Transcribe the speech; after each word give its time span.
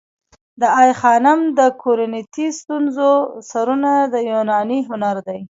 د 0.59 0.61
آی 0.81 0.89
خانم 0.99 1.39
د 1.57 1.59
کورینتی 1.81 2.47
ستونو 2.59 3.09
سرونه 3.49 3.91
د 4.13 4.15
یوناني 4.31 4.79
هنر 4.89 5.15
دي 5.27 5.39